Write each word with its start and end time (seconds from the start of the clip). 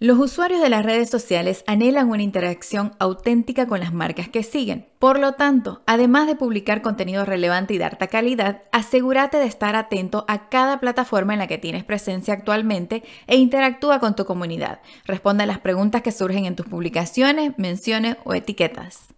Los 0.00 0.16
usuarios 0.20 0.62
de 0.62 0.68
las 0.68 0.84
redes 0.84 1.10
sociales 1.10 1.64
anhelan 1.66 2.08
una 2.08 2.22
interacción 2.22 2.92
auténtica 3.00 3.66
con 3.66 3.80
las 3.80 3.92
marcas 3.92 4.28
que 4.28 4.44
siguen. 4.44 4.86
Por 5.00 5.18
lo 5.18 5.32
tanto, 5.32 5.82
además 5.86 6.28
de 6.28 6.36
publicar 6.36 6.82
contenido 6.82 7.24
relevante 7.24 7.74
y 7.74 7.78
de 7.78 7.84
alta 7.84 8.06
calidad, 8.06 8.62
asegúrate 8.70 9.38
de 9.38 9.46
estar 9.46 9.74
atento 9.74 10.24
a 10.28 10.48
cada 10.50 10.78
plataforma 10.78 11.32
en 11.32 11.40
la 11.40 11.48
que 11.48 11.58
tienes 11.58 11.82
presencia 11.82 12.34
actualmente 12.34 13.02
e 13.26 13.38
interactúa 13.38 13.98
con 13.98 14.14
tu 14.14 14.24
comunidad. 14.24 14.78
Responde 15.04 15.42
a 15.42 15.46
las 15.46 15.58
preguntas 15.58 16.02
que 16.02 16.12
surgen 16.12 16.46
en 16.46 16.54
tus 16.54 16.66
publicaciones, 16.66 17.58
menciones 17.58 18.18
o 18.22 18.34
etiquetas. 18.34 19.17